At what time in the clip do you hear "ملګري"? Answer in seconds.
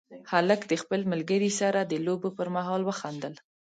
1.11-1.51